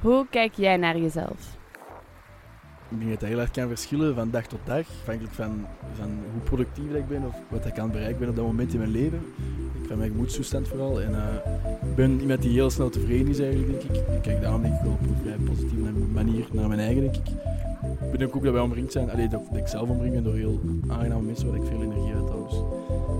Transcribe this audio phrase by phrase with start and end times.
[0.00, 1.58] Hoe kijk jij naar jezelf?
[2.88, 4.86] Ik denk dat dat heel erg kan verschillen van dag tot dag.
[5.00, 8.36] Afhankelijk van, van hoe productief ik ben of wat ik aan het bereiken ben op
[8.36, 9.20] dat moment in mijn leven.
[9.86, 11.00] Van mijn gemoedstoestand vooral.
[11.00, 14.14] En uh, ik ben iemand die heel snel tevreden is eigenlijk, denk ik.
[14.14, 17.16] Ik kijk daarom denk ik wel op een vrij positieve manier naar mijn eigen, denk
[17.16, 17.28] ik.
[18.12, 20.60] Ik ben ook dat wij omringd zijn, alleen dat, ik zelf omringd ben door heel
[20.88, 22.46] aangename mensen waar ik veel energie uit haal.
[22.48, 22.64] Dus ik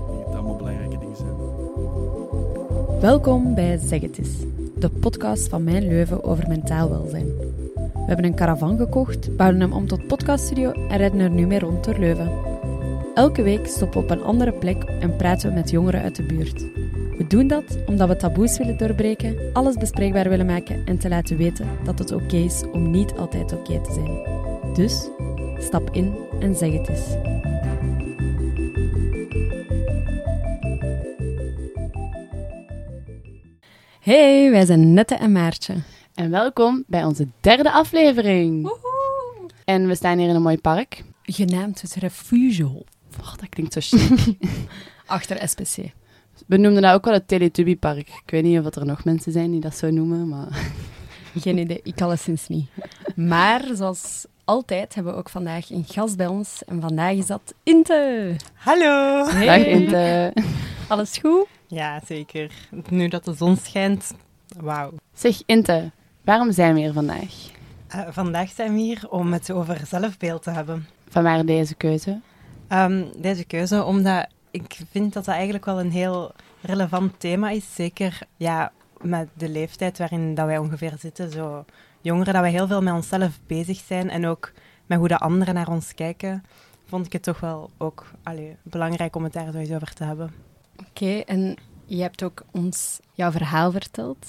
[0.07, 1.35] denk dat het allemaal belangrijke dingen zijn.
[3.01, 4.37] Welkom bij Zeg het eens,
[4.81, 7.25] de podcast van Mijn Leuven over mentaal welzijn.
[7.75, 11.59] We hebben een caravan gekocht, bouwen hem om tot podcaststudio en rijden er nu mee
[11.59, 12.31] rond door Leuven.
[13.13, 16.23] Elke week stoppen we op een andere plek en praten we met jongeren uit de
[16.23, 16.61] buurt.
[17.17, 21.37] We doen dat omdat we taboes willen doorbreken, alles bespreekbaar willen maken en te laten
[21.37, 24.73] weten dat het oké is om niet altijd oké te zijn.
[24.73, 25.09] Dus
[25.59, 27.15] stap in en zeg het eens.
[34.11, 35.73] Hey, wij zijn Nette en Maartje.
[36.15, 38.61] En welkom bij onze derde aflevering.
[38.61, 39.49] Woehoe.
[39.65, 41.03] En we staan hier in een mooi park.
[41.23, 42.65] Genaamd het Refuge.
[43.19, 44.35] Oh, dat klinkt zo chic.
[45.05, 45.75] Achter SPC.
[46.47, 48.07] We noemden dat ook wel het Teletubby-park.
[48.07, 50.47] Ik weet niet of er nog mensen zijn die dat zo noemen, maar...
[51.39, 52.69] Geen idee, ik alleszins niet.
[53.15, 56.63] Maar zoals altijd hebben we ook vandaag een gast bij ons.
[56.65, 58.35] En vandaag is dat Inte.
[58.53, 59.25] Hallo.
[59.27, 59.45] Hey.
[59.45, 60.33] Dag Inte.
[60.87, 61.47] Alles goed?
[61.71, 62.51] Ja, zeker.
[62.89, 64.13] Nu dat de zon schijnt,
[64.57, 64.91] wauw.
[65.13, 65.91] Zeg Inte,
[66.21, 67.49] waarom zijn we hier vandaag?
[67.95, 70.87] Uh, vandaag zijn we hier om het over zelfbeeld te hebben.
[71.09, 72.19] Van waar deze keuze?
[72.69, 77.75] Um, deze keuze omdat ik vind dat dat eigenlijk wel een heel relevant thema is.
[77.75, 81.31] Zeker ja, met de leeftijd waarin dat wij ongeveer zitten.
[81.31, 81.65] Zo
[82.01, 84.51] jongeren, dat wij heel veel met onszelf bezig zijn en ook
[84.85, 86.43] met hoe de anderen naar ons kijken.
[86.85, 90.03] Vond ik het toch wel ook allee, belangrijk om het daar zo eens over te
[90.03, 90.50] hebben.
[90.87, 94.27] Oké, en je hebt ook ons jouw verhaal verteld.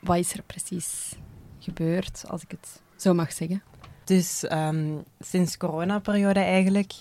[0.00, 1.12] Wat is er precies
[1.58, 3.62] gebeurd, als ik het zo mag zeggen?
[4.04, 6.92] Dus um, sinds coronaperiode eigenlijk,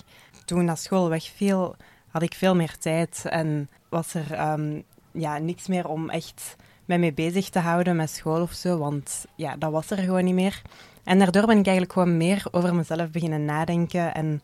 [0.46, 1.75] toen dat school wegviel,
[2.07, 7.00] had ik veel meer tijd en was er um, ja, niks meer om echt mij
[7.00, 10.34] mee bezig te houden met school of zo, want ja, dat was er gewoon niet
[10.34, 10.62] meer.
[11.03, 14.41] En daardoor ben ik eigenlijk gewoon meer over mezelf beginnen nadenken en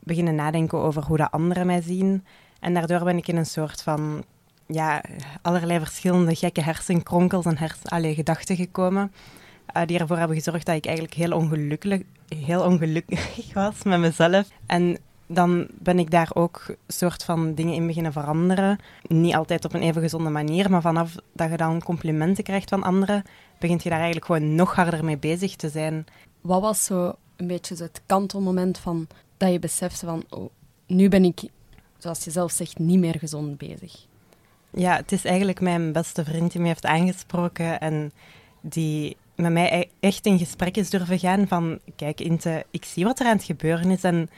[0.00, 2.24] beginnen nadenken over hoe de anderen mij zien.
[2.60, 4.24] En daardoor ben ik in een soort van
[4.66, 5.02] ja,
[5.42, 9.12] allerlei verschillende gekke hersenkronkels en hers allee, gedachten gekomen.
[9.76, 14.48] Uh, die ervoor hebben gezorgd dat ik eigenlijk heel ongelukkig, heel ongelukkig was met mezelf.
[14.66, 18.78] En dan ben ik daar ook soort van dingen in beginnen veranderen.
[19.06, 22.82] Niet altijd op een even gezonde manier, maar vanaf dat je dan complimenten krijgt van
[22.82, 23.22] anderen,
[23.58, 26.06] begint je daar eigenlijk gewoon nog harder mee bezig te zijn.
[26.40, 29.06] Wat was zo een beetje het kantelmoment van
[29.36, 30.50] dat je besefte van, oh,
[30.86, 31.42] nu ben ik,
[31.98, 34.06] zoals je zelf zegt, niet meer gezond bezig?
[34.70, 38.12] Ja, het is eigenlijk mijn beste vriend die me heeft aangesproken en
[38.60, 43.04] die met mij e-, echt in gesprek is durven gaan van, kijk Inte, ik zie
[43.04, 44.30] wat er aan het gebeuren is en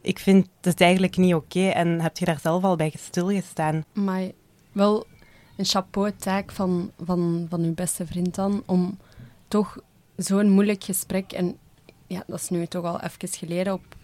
[0.00, 1.68] ik vind het eigenlijk niet oké.
[1.68, 3.84] En heb je daar zelf al bij stilgestaan?
[3.92, 4.30] Maar
[4.72, 5.06] wel
[5.56, 8.98] een chapeau taak van, van, van uw beste vriend dan, om
[9.48, 9.78] toch
[10.16, 11.58] zo'n moeilijk gesprek, en
[12.06, 13.96] ja, dat is nu toch al even geleden, op,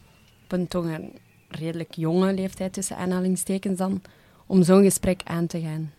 [0.44, 1.12] op een een
[1.54, 4.02] redelijk jonge leeftijd tussen aanhalingstekens dan,
[4.46, 5.92] om zo'n gesprek aan te gaan.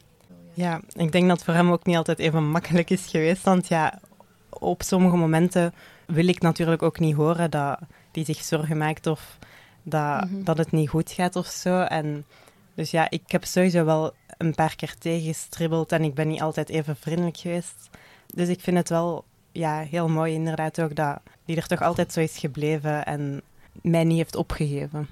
[0.54, 3.68] Ja, ik denk dat het voor hem ook niet altijd even makkelijk is geweest, want
[3.68, 4.00] ja,
[4.50, 5.74] op sommige momenten
[6.06, 7.80] wil ik natuurlijk ook niet horen dat
[8.12, 9.38] hij zich zorgen maakt of
[9.84, 10.44] dat, mhm.
[10.44, 11.82] dat het niet goed gaat of zo.
[11.82, 12.26] En
[12.74, 16.70] dus ja, ik heb sowieso wel een paar keer tegengestribbeld en ik ben niet altijd
[16.70, 17.90] even vriendelijk geweest.
[18.34, 22.14] Dus ik vind het wel ja, heel mooi inderdaad ook dat die er toch altijd
[22.14, 23.42] zo is gebleven en
[23.82, 25.08] mij niet heeft opgegeven.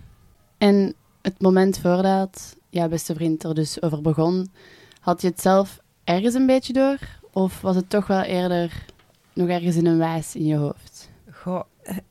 [0.64, 4.52] En het moment voordat jouw beste vriend er dus over begon,
[5.00, 6.98] had je het zelf ergens een beetje door?
[7.32, 8.86] Of was het toch wel eerder
[9.34, 11.10] nog ergens in een wijs in je hoofd?
[11.32, 11.62] Goh,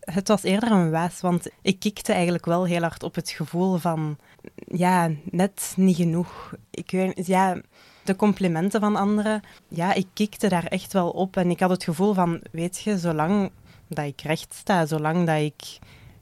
[0.01, 3.77] het was eerder een waas, want ik kikte eigenlijk wel heel hard op het gevoel
[3.77, 4.17] van,
[4.55, 6.55] ja, net niet genoeg.
[6.71, 7.61] Ik weet, ja,
[8.05, 11.37] de complimenten van anderen, ja, ik kikte daar echt wel op.
[11.37, 13.51] En ik had het gevoel van, weet je, zolang
[13.89, 15.79] dat ik recht sta, zolang dat ik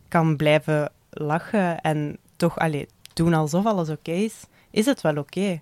[0.08, 4.34] kan blijven lachen en toch allee, doen alsof alles oké is,
[4.70, 5.60] is het wel oké.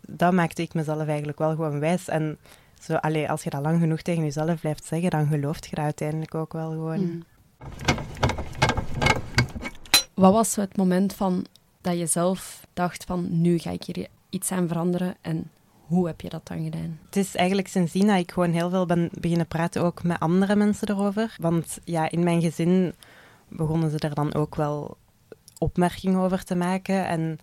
[0.00, 2.08] Dat maakte ik mezelf eigenlijk wel gewoon wijs.
[2.08, 2.38] En
[2.80, 5.84] zo, allee, als je dat lang genoeg tegen jezelf blijft zeggen, dan gelooft je dat
[5.84, 6.96] uiteindelijk ook wel gewoon.
[6.96, 7.24] Hmm.
[10.14, 11.46] Wat was het moment van
[11.80, 15.50] dat je zelf dacht van nu ga ik hier iets aan veranderen en
[15.86, 16.98] hoe heb je dat dan gedaan?
[17.06, 20.56] Het is eigenlijk sindsdien dat ik gewoon heel veel ben beginnen praten ook met andere
[20.56, 21.36] mensen erover.
[21.40, 22.94] Want ja, in mijn gezin
[23.48, 24.96] begonnen ze er dan ook wel
[25.60, 27.38] opmerkingen over te maken en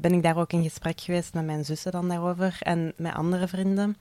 [0.00, 3.48] ben ik daar ook in gesprek geweest met mijn zussen dan daarover en met andere
[3.48, 3.96] vrienden.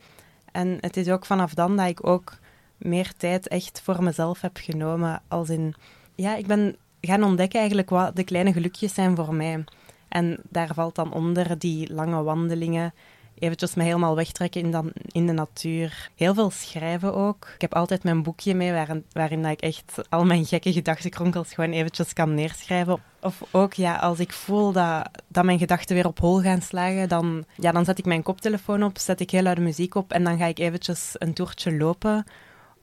[0.51, 2.37] En het is ook vanaf dan dat ik ook
[2.77, 5.21] meer tijd echt voor mezelf heb genomen.
[5.27, 5.73] Als in,
[6.15, 9.63] ja, ik ben gaan ontdekken eigenlijk wat de kleine gelukjes zijn voor mij.
[10.07, 12.93] En daar valt dan onder die lange wandelingen,
[13.39, 16.09] eventjes me helemaal wegtrekken in, dan, in de natuur.
[16.15, 17.51] Heel veel schrijven ook.
[17.55, 21.53] Ik heb altijd mijn boekje mee waarin, waarin dat ik echt al mijn gekke gedachtenkronkels
[21.53, 22.99] gewoon eventjes kan neerschrijven.
[23.21, 27.09] Of ook, ja, als ik voel dat, dat mijn gedachten weer op hol gaan slagen,
[27.09, 30.23] dan, ja, dan zet ik mijn koptelefoon op, zet ik heel luide muziek op en
[30.23, 32.25] dan ga ik eventjes een toertje lopen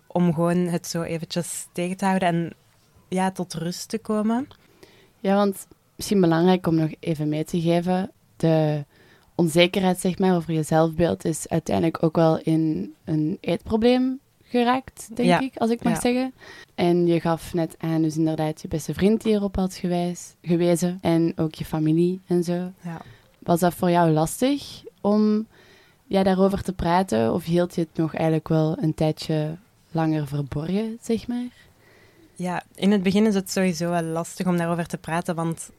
[0.07, 2.53] om gewoon het zo eventjes tegen te houden en
[3.09, 4.49] ja, tot rust te komen.
[5.21, 5.67] Ja, want
[5.97, 8.85] misschien belangrijk om nog even mee te geven, de
[9.37, 15.41] onzekerheid zeg maar, over je zelfbeeld is uiteindelijk ook wel in een eetprobleem geraakt, denk
[15.41, 16.33] ik, als ik mag zeggen.
[16.75, 20.99] En je gaf net aan, dus inderdaad, je beste vriend die erop had gewijs, gewezen
[21.01, 22.73] en ook je familie en zo.
[22.83, 23.01] Ja.
[23.39, 25.47] Was dat voor jou lastig om
[26.07, 29.57] ja, daarover te praten of hield je het nog eigenlijk wel een tijdje
[29.91, 31.49] langer verborgen, zeg maar?
[32.35, 35.71] Ja, in het begin is het sowieso wel lastig om daarover te praten, want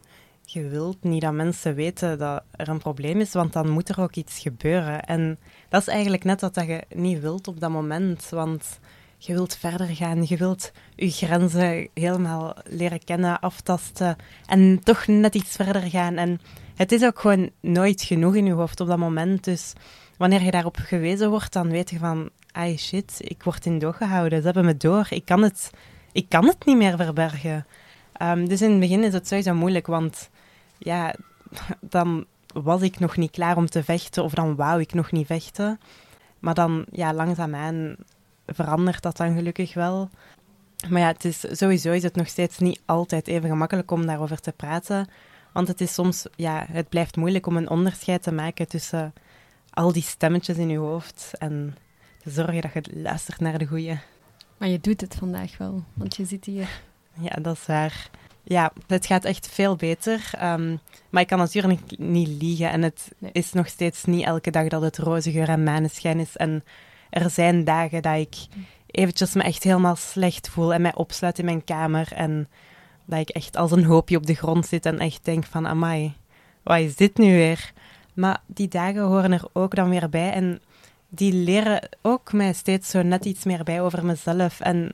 [0.49, 4.01] je wilt niet dat mensen weten dat er een probleem is, want dan moet er
[4.01, 5.03] ook iets gebeuren.
[5.03, 5.39] En
[5.69, 8.79] dat is eigenlijk net wat je niet wilt op dat moment, want
[9.17, 14.15] je wilt verder gaan, je wilt je grenzen helemaal leren kennen, aftasten
[14.45, 16.15] en toch net iets verder gaan.
[16.15, 16.39] En
[16.75, 19.43] het is ook gewoon nooit genoeg in je hoofd op dat moment.
[19.43, 19.73] Dus
[20.17, 23.97] wanneer je daarop gewezen wordt, dan weet je van, ah shit, ik word in doog
[23.97, 25.69] gehouden, ze hebben me door, ik kan het,
[26.11, 27.65] ik kan het niet meer verbergen.
[28.13, 30.29] Ehm, dus in het begin is het sowieso moeilijk, want
[30.77, 31.15] ja,
[31.79, 35.27] dan was ik nog niet klaar om te vechten of dan wou ik nog niet
[35.27, 35.79] vechten.
[36.39, 37.95] Maar dan, ja, langzaamaan
[38.45, 40.09] verandert dat dan gelukkig wel.
[40.89, 44.39] Maar ja, het is, sowieso is het nog steeds niet altijd even gemakkelijk om daarover
[44.39, 45.07] te praten.
[45.53, 49.13] Want het is soms, ja, het blijft moeilijk om een onderscheid te maken tussen
[49.69, 51.75] al die stemmetjes in je hoofd en
[52.23, 53.99] te zorgen dat je luistert naar de goeie.
[54.57, 56.81] Maar je doet het vandaag wel, want je zit hier.
[57.13, 58.09] Ja, dat is waar.
[58.49, 60.29] Ja, het gaat echt veel beter.
[60.31, 60.75] Ehm,
[61.09, 62.69] maar ik kan natuurlijk niet liegen.
[62.69, 66.37] En het is nog steeds niet elke dag dat het roze geur en maneschijn is.
[66.37, 66.63] En
[67.09, 68.35] er zijn dagen dat ik
[68.85, 72.13] eventjes me echt helemaal slecht voel en mij opsluit in mijn kamer.
[72.13, 72.47] En
[73.05, 76.13] dat ik echt als een hoopje op de grond zit en echt denk van, amai,
[76.63, 77.71] wat is dit nu weer?
[78.13, 80.31] Maar die dagen horen er ook dan weer bij.
[80.31, 80.61] En
[81.09, 84.59] die leren ook mij steeds zo net iets meer bij over mezelf.
[84.59, 84.91] En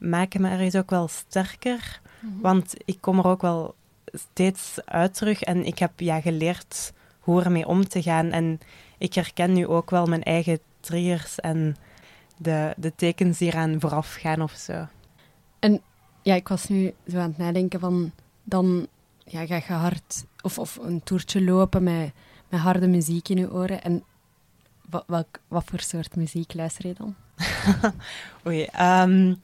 [0.00, 2.00] maken me ergens ook wel sterker.
[2.20, 2.40] Mhm.
[2.40, 3.74] Want ik kom er ook wel
[4.12, 8.30] steeds uit terug en ik heb ja, geleerd hoe ermee om te gaan.
[8.30, 8.60] En
[8.98, 11.76] ik herken nu ook wel mijn eigen triggers en
[12.36, 14.86] de, de tekens die eraan vooraf gaan of zo.
[15.58, 15.80] En
[16.22, 18.12] ja, ik was nu zo aan het nadenken van
[18.44, 18.86] dan
[19.24, 22.12] ja, ga je hard of, of een toertje lopen met,
[22.48, 23.82] met harde muziek in je oren.
[23.82, 24.04] En
[24.90, 27.14] wat, welk, wat voor soort muziek luister je dan?
[28.46, 29.40] Oei, um,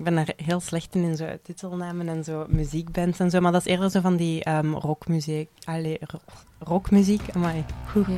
[0.00, 3.40] ik ben er heel slecht in, in zo titelnamen en zo muziekbands en zo.
[3.40, 5.50] Maar dat is eerder zo van die um, rockmuziek.
[5.64, 5.98] Allee,
[6.58, 7.22] rockmuziek.
[7.34, 8.06] Amai, goed.
[8.06, 8.14] Ja.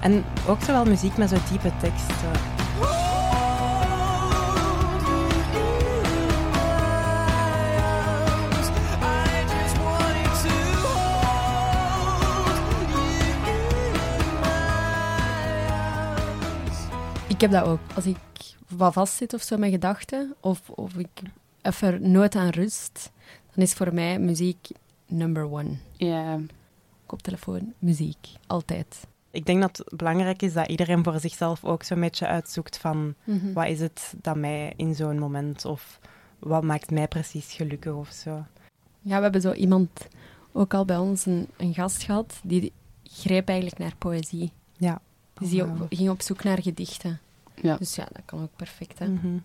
[0.00, 2.30] En ook zo wel muziek met zo diepe teksten.
[17.28, 17.80] Ik heb dat ook.
[17.94, 18.16] Als ik
[18.76, 21.22] wat vastzit of zo met gedachten, of, of ik
[21.62, 23.10] even nooit aan rust,
[23.54, 24.68] dan is voor mij muziek
[25.06, 25.76] number one.
[25.92, 26.38] Ja.
[27.06, 28.28] Koptelefoon, muziek.
[28.46, 29.06] Altijd.
[29.30, 33.14] Ik denk dat het belangrijk is dat iedereen voor zichzelf ook zo'n beetje uitzoekt van
[33.24, 33.52] mhm.
[33.52, 36.00] wat is het dat mij in zo'n moment of
[36.38, 38.44] wat maakt mij precies gelukkig of zo.
[39.00, 40.08] Ja, we hebben zo iemand
[40.52, 42.72] ook al bij ons een, een gast gehad die
[43.04, 44.52] greep eigenlijk naar poëzie.
[44.76, 45.00] Ja.
[45.34, 47.20] Dus die ging op zoek naar gedichten.
[47.62, 47.76] Ja.
[47.76, 48.98] Dus ja, dat kan ook perfect.
[48.98, 49.08] Hè?
[49.08, 49.38] Mhm.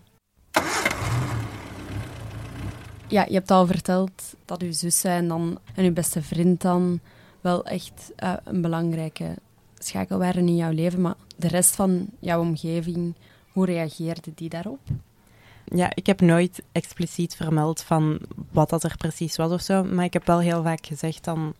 [3.08, 7.00] Ja, je hebt al verteld dat uw zussen en, dan, en uw beste vriend dan
[7.40, 9.34] wel echt uh, een belangrijke
[9.78, 11.00] schakel waren in jouw leven.
[11.00, 13.14] Maar de rest van jouw omgeving,
[13.52, 14.80] hoe reageerde die daarop?
[15.64, 18.18] Ja, ik heb nooit expliciet vermeld van
[18.50, 19.84] wat dat er precies was of zo.
[19.84, 21.54] Maar ik heb wel heel vaak gezegd dan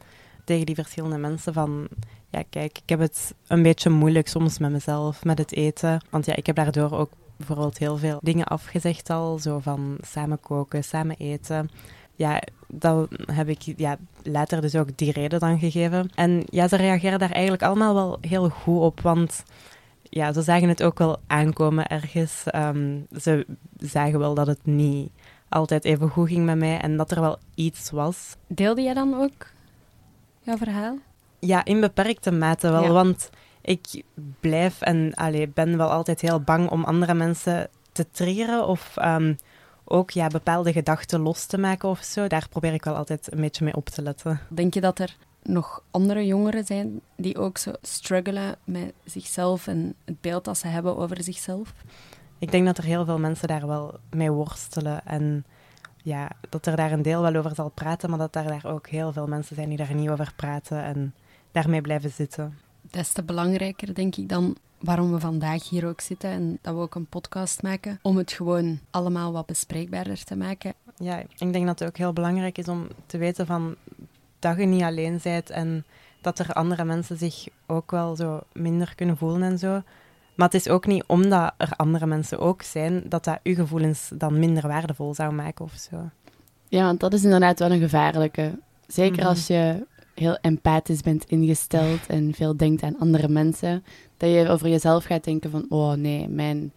[0.47, 1.89] tegen die verschillende mensen van
[2.31, 6.01] ja, kijk, ik heb het een beetje moeilijk soms met mezelf, met het eten.
[6.11, 9.39] Want ja, ik heb daardoor ook bijvoorbeeld heel veel dingen afgezegd al.
[9.39, 11.71] Zo van samen koken, samen eten.
[12.15, 16.11] Ja, dat heb ik ja, later dus ook die reden dan gegeven.
[16.15, 19.01] En ja, ze reageren daar eigenlijk allemaal wel heel goed op.
[19.01, 19.43] Want
[20.03, 22.43] ja, ze zagen het ook wel aankomen ergens.
[22.47, 23.47] Ehm, ze
[23.79, 25.11] zagen wel dat het niet
[25.49, 28.37] altijd even goed ging met mij en dat er wel iets was.
[28.47, 29.55] Deelde jij dan ook
[30.47, 30.99] jouw verhaal?
[31.39, 32.93] Ja, in beperkte mate wel.
[32.93, 34.03] Want ik
[34.41, 39.35] blijf en allee, ben wel altijd heel bang om andere mensen te triggeren of ehm,
[39.85, 42.27] ook ja, bepaalde gedachten los te maken of zo.
[42.27, 44.41] Daar probeer ik wel altijd een beetje mee op te letten.
[44.49, 49.95] Denk je dat er nog andere jongeren zijn die ook zo struggelen met zichzelf en
[50.05, 51.75] het beeld dat ze hebben over zichzelf?
[52.39, 55.45] Ik denk dat er heel veel mensen daar wel mee worstelen en
[56.07, 58.89] ja, dat er daar een deel wel over zal praten, maar dat er daar ook
[58.89, 61.15] heel veel mensen zijn die daar niet over praten en
[61.53, 62.59] daarmee blijven zitten.
[62.81, 66.81] Des te belangrijker, denk ik, dan waarom we vandaag hier ook zitten en dat we
[66.81, 70.75] ook een podcast maken, om het gewoon allemaal wat bespreekbaarder te maken.
[70.97, 73.75] Ja, ik denk dat het ook heel belangrijk is om te weten van
[74.39, 75.85] dat je niet alleen bent en
[76.21, 79.83] dat er andere mensen zich ook wel zo minder kunnen voelen en zo.
[80.37, 84.11] Maar het is ook niet omdat er andere mensen ook zijn, dat dat uw gevoelens
[84.15, 85.97] dan minder waardevol zou maken of zo.
[86.69, 88.59] Ja, want dat is inderdaad wel een gevaarlijke.
[88.87, 89.27] Zeker Mhm.
[89.27, 93.85] als je heel empathisch bent ingesteld en veel denkt aan andere mensen,
[94.17, 96.73] dat je over jezelf gaat denken van, oh nee, mijn,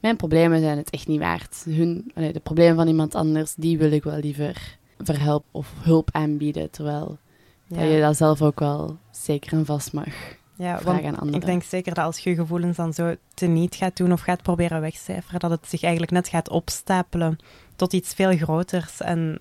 [0.00, 1.62] mijn problemen zijn het echt niet waard.
[1.68, 6.70] Hun, de problemen van iemand anders, die wil ik wel liever verhelpen of hulp aanbieden,
[6.70, 7.18] terwijl
[7.66, 10.14] Ja, dat je dat zelf ook wel zeker en vast mag
[10.62, 11.40] ja vragen want aan anderen.
[11.40, 14.42] ik denk zeker dat als je je gevoelens dan zo teniet gaat doen of gaat
[14.42, 17.38] proberen wegcijferen, dat het zich eigenlijk net gaat opstapelen
[17.76, 19.00] tot iets veel groters.
[19.00, 19.40] En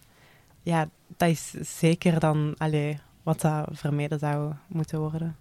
[0.63, 5.35] ja, dat is zeker dan allee, wat dat vermeden zou moeten worden.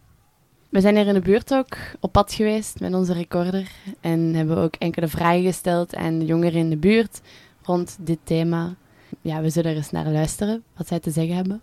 [0.69, 3.71] We zijn hier in de buurt ook op pad geweest met onze recorder
[4.01, 7.21] en hebben ook enkele vragen gesteld aan de jongeren in de buurt
[7.63, 8.75] rond dit thema.
[9.21, 11.63] Ja, we zullen er eens naar luisteren wat zij te zeggen hebben.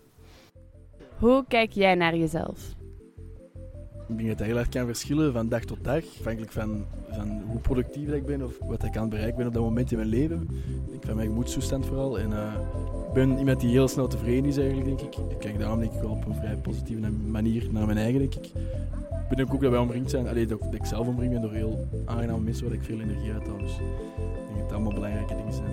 [1.18, 2.76] Hoe kijk jij naar jezelf?
[4.08, 6.02] Ik denk dat dat heel erg kan verschillen van dag tot dag.
[6.18, 9.54] Afhankelijk van, van hoe productief ik ben of wat ik aan het bereiken ben op
[9.54, 10.48] dat moment in mijn leven.
[10.90, 12.18] Ik van mijn gemoedstoestand vooral.
[12.18, 12.52] En eh,
[13.08, 15.16] ik ben iemand die heel snel tevreden is eigenlijk, denk ik.
[15.30, 18.34] Ik kijk daarom denk ik wel op een vrij positieve manier naar mijn eigen, ik.
[18.34, 21.88] Ik ben ook dat wij omringd zijn, allee, dat, ik zelf omringd ben door heel
[22.04, 23.58] aangename mensen waar ik veel energie uit haal.
[23.58, 23.78] Dus ik
[24.46, 25.72] denk dat het allemaal belangrijke dingen zijn.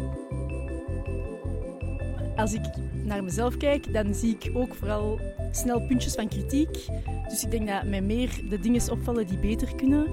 [2.35, 2.61] Als ik
[3.03, 5.19] naar mezelf kijk, dan zie ik ook vooral
[5.51, 6.85] snel puntjes van kritiek.
[7.29, 10.07] Dus ik denk dat mij meer de dingen opvallen die beter kunnen,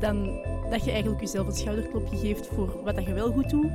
[0.00, 3.70] dan dat je eigenlijk jezelf een schouderklopje geeft voor wat je wel goed doet.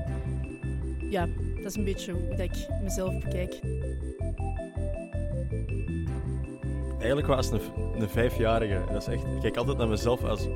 [1.09, 3.59] Ja, dat is een beetje hoe ik mezelf bekijk.
[6.97, 7.61] Eigenlijk was een,
[7.99, 8.81] een vijfjarige.
[8.91, 10.47] Dat is echt, ik kijk altijd naar mezelf als...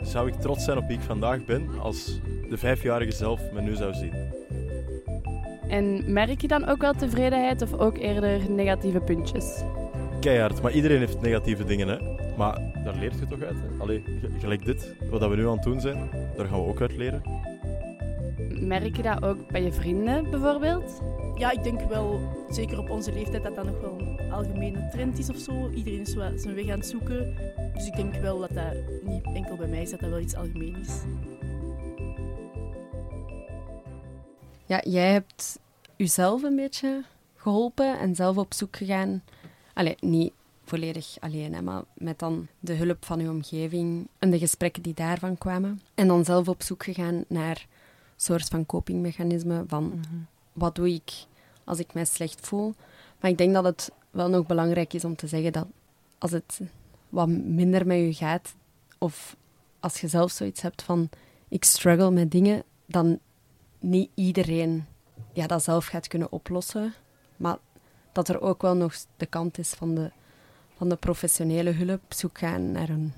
[0.00, 2.20] Zou ik trots zijn op wie ik vandaag ben als
[2.50, 4.12] de vijfjarige zelf me nu zou zien?
[5.68, 9.62] En merk je dan ook wel tevredenheid of ook eerder negatieve puntjes?
[10.20, 11.96] Keihard, maar iedereen heeft negatieve dingen, hè.
[12.36, 13.82] Maar daar leert je toch uit, hè?
[13.82, 14.04] Allee,
[14.38, 16.96] gelijk dit, wat dat we nu aan het doen zijn, daar gaan we ook uit
[16.96, 17.22] leren.
[18.60, 21.02] Merk je dat ook bij je vrienden bijvoorbeeld?
[21.36, 25.18] Ja, ik denk wel, zeker op onze leeftijd, dat dat nog wel een algemene trend
[25.18, 25.70] is of zo.
[25.74, 27.34] Iedereen is wel zijn weg aan het zoeken.
[27.74, 30.34] Dus ik denk wel dat dat niet enkel bij mij is, dat dat wel iets
[30.34, 31.02] algemeen is.
[34.74, 35.58] Ja, jij hebt
[35.96, 37.04] jezelf een beetje
[37.36, 39.22] geholpen en zelf op zoek gegaan.
[39.74, 40.32] Allee, niet
[40.64, 44.94] volledig alleen, hè, maar met dan de hulp van uw omgeving en de gesprekken die
[44.94, 45.80] daarvan kwamen.
[45.94, 47.66] En dan zelf op zoek gegaan naar een
[48.16, 50.04] soort van copingmechanisme van
[50.52, 51.12] wat doe ik
[51.64, 52.74] als ik mij slecht voel.
[53.20, 55.66] Maar ik denk dat het wel nog belangrijk is om te zeggen dat
[56.18, 56.60] als het
[57.08, 58.54] wat minder met je gaat,
[58.98, 59.36] of
[59.80, 61.08] als je zelf zoiets hebt van
[61.48, 63.18] ik struggle met dingen, dan
[63.84, 64.86] niet iedereen
[65.32, 66.94] ja, dat zelf gaat kunnen oplossen.
[67.36, 67.56] Maar
[68.12, 70.10] dat er ook wel nog de kant is van de,
[70.76, 72.00] van de professionele hulp.
[72.08, 73.12] Zoek gaan naar een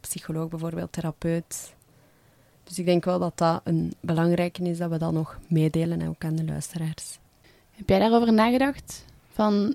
[0.00, 1.74] psycholoog bijvoorbeeld, therapeut.
[2.64, 6.08] Dus ik denk wel dat dat een belangrijke is, dat we dat nog meedelen en
[6.08, 7.18] ook aan de luisteraars.
[7.70, 9.04] Heb jij daarover nagedacht?
[9.32, 9.74] Van,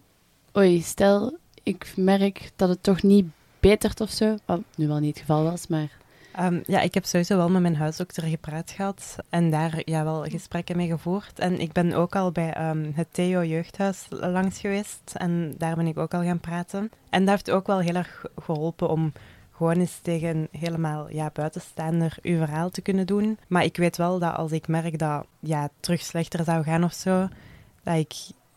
[0.57, 3.25] oei, stel ik merk dat het toch niet
[3.59, 4.35] betert of zo.
[4.45, 5.97] Wat nu wel niet het geval was, maar
[6.31, 10.23] Ehm, ja, ik heb sowieso wel met mijn huisdokter gepraat gehad en daar ja, wel
[10.23, 11.39] gesprekken mee gevoerd.
[11.39, 15.87] En ik ben ook al bij ehm, het Theo Jeugdhuis langs geweest en daar ben
[15.87, 16.91] ik ook al gaan praten.
[17.09, 19.13] En dat heeft ook wel heel erg geholpen om
[19.51, 23.37] gewoon eens tegen helemaal ja, buitenstaander uw verhaal te kunnen doen.
[23.47, 26.93] Maar ik weet wel dat als ik merk dat ja, terug slechter zou gaan of
[26.93, 27.27] zo,
[27.83, 28.13] dat ik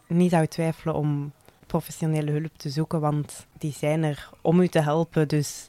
[0.06, 1.32] niet zou twijfelen om
[1.66, 5.28] professionele hulp te zoeken, want die zijn er om u te helpen.
[5.28, 5.68] Dus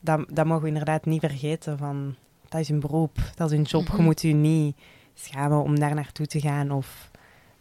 [0.00, 1.78] dat, dat mogen we inderdaad niet vergeten.
[1.78, 2.14] Van,
[2.48, 3.88] dat is een beroep, dat is een job.
[3.88, 3.96] Mhm.
[3.96, 4.76] Je moet u niet
[5.14, 7.10] schamen om daar naartoe te gaan of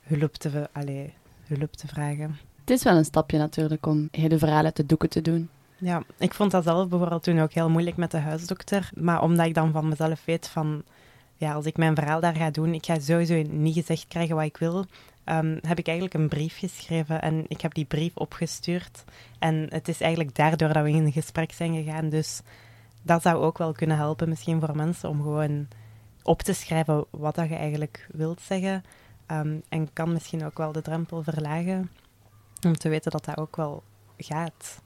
[0.01, 0.69] hulp te,
[1.43, 2.37] hulp te vragen.
[2.59, 5.49] het is wel een stapje natuurlijk om hele verhalen uit de doeken te doen.
[5.77, 8.89] Ja, ik vond dat zelf bijvoorbeeld toen ook heel moeilijk met de huisdokter.
[8.95, 10.83] Maar omdat ik dan van mezelf weet van...
[11.37, 14.45] Ja, als ik mijn verhaal daar ga doen, ik ga sowieso niet gezegd krijgen wat
[14.45, 14.85] ik wil.
[15.25, 19.03] Ehm, heb ik eigenlijk een brief geschreven en ik heb die brief opgestuurd.
[19.39, 22.09] En het is eigenlijk daardoor dat we in gesprek zijn gegaan.
[22.09, 22.41] Dus
[23.01, 25.67] dat zou ook wel kunnen helpen misschien voor mensen om gewoon
[26.23, 28.83] op te schrijven wat dat je eigenlijk wilt zeggen.
[29.25, 31.89] Ehm, en kan misschien ook wel de drempel verlagen
[32.65, 33.83] om te weten dat dat ook wel
[34.17, 34.81] gaat.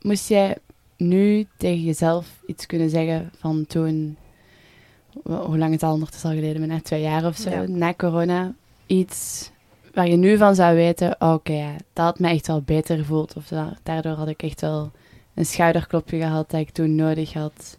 [0.00, 0.56] Moest jij
[0.96, 4.16] nu tegen jezelf iets kunnen zeggen van toen,
[5.22, 7.66] hoe lang het al ondertussen al geleden, net twee jaar of zo, Ja.
[7.68, 8.54] na corona,
[8.86, 9.50] iets
[9.94, 13.36] waar je nu van zou weten, oké, dat had me echt wel beter gevoeld.
[13.36, 14.90] Of da- daardoor had ik echt wel
[15.34, 17.78] een schouderklopje gehad dat ik toen nodig had.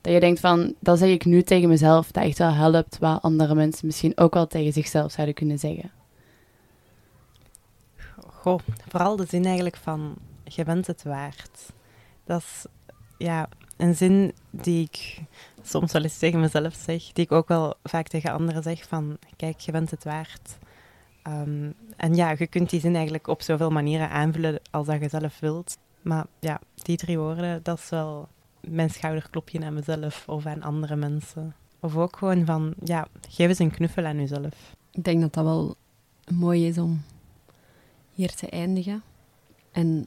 [0.00, 3.22] Dat je denkt van, dat zeg ik nu tegen mezelf, dat echt wel helpt, wat
[3.22, 5.90] andere mensen misschien ook wel tegen zichzelf zouden kunnen zeggen.
[8.26, 8.58] Goh,
[8.88, 11.72] vooral de zin eigenlijk van je bent het waard.
[12.24, 12.64] Dat is
[13.18, 15.22] ja, een zin die ik
[15.62, 19.18] soms wel eens tegen mezelf zeg, die ik ook wel vaak tegen anderen zeg van
[19.36, 20.58] kijk, je bent het waard.
[21.26, 25.08] Ehm, en ja, je kunt die zin eigenlijk op zoveel manieren aanvullen als dat je
[25.08, 25.78] zelf wilt.
[26.02, 28.28] Maar ja, die drie woorden, dat is wel
[28.60, 31.54] mijn schouderklopje aan mezelf of aan andere mensen.
[31.80, 34.74] Of ook gewoon van, ja, geef eens een knuffel aan jezelf.
[34.90, 35.76] Ik denk dat dat wel
[36.32, 37.02] mooi is om
[38.14, 39.02] hier te eindigen.
[39.72, 40.06] En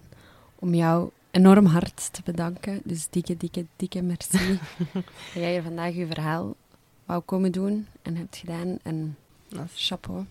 [0.55, 2.81] om jou enorm hard te bedanken.
[2.83, 4.59] Dus dikke, dikke, dikke merci.
[4.93, 6.55] dat jij hier vandaag je verhaal
[7.05, 8.79] wou komen doen en hebt gedaan.
[8.83, 9.17] En
[9.75, 10.25] chapeau.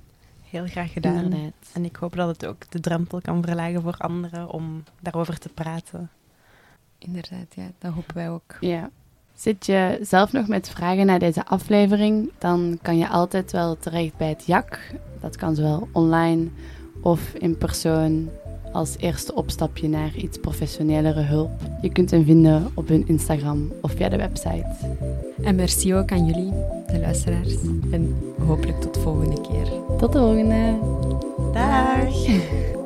[0.51, 1.25] Heel graag gedaan.
[1.25, 1.71] Inderdaad.
[1.73, 5.49] En ik hoop dat het ook de drempel kan verlagen voor anderen om daarover te
[5.49, 6.11] praten.
[6.99, 8.57] Inderdaad, ja, dat hopen wij ook.
[8.61, 8.91] Ja.
[9.35, 14.17] Zit je zelf nog met vragen naar deze aflevering, dan kan je altijd wel terecht
[14.17, 14.95] bij het JAK.
[15.21, 16.49] Dat kan zowel online
[17.03, 18.31] of in persoon
[18.73, 21.51] als eerste opstapje naar iets professionelere hulp.
[21.81, 24.67] Je kunt hen vinden op hun Instagram of via de website.
[25.43, 26.53] En merci ook aan jullie,
[26.93, 27.55] de luisteraars.
[27.91, 28.17] En
[28.47, 29.69] hopelijk tot de volgende keer.
[29.99, 30.79] Tot de volgende!
[31.53, 32.09] Dag!